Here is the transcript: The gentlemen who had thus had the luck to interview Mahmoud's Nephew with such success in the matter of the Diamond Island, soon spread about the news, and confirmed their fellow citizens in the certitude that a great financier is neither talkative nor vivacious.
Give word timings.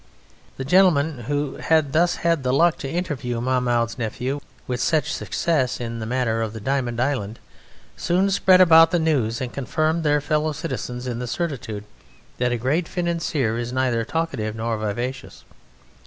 The 0.57 0.65
gentlemen 0.65 1.25
who 1.27 1.57
had 1.57 1.93
thus 1.93 2.15
had 2.25 2.41
the 2.41 2.51
luck 2.51 2.79
to 2.79 2.89
interview 2.89 3.39
Mahmoud's 3.39 3.99
Nephew 3.99 4.39
with 4.65 4.81
such 4.81 5.13
success 5.13 5.79
in 5.79 5.99
the 5.99 6.07
matter 6.07 6.41
of 6.41 6.53
the 6.53 6.59
Diamond 6.59 6.99
Island, 6.99 7.37
soon 7.95 8.31
spread 8.31 8.61
about 8.61 8.89
the 8.89 8.97
news, 8.97 9.41
and 9.41 9.53
confirmed 9.53 10.01
their 10.03 10.19
fellow 10.19 10.53
citizens 10.53 11.05
in 11.05 11.19
the 11.19 11.27
certitude 11.27 11.83
that 12.39 12.51
a 12.51 12.57
great 12.57 12.87
financier 12.87 13.59
is 13.59 13.71
neither 13.71 14.03
talkative 14.03 14.55
nor 14.55 14.75
vivacious. 14.79 15.45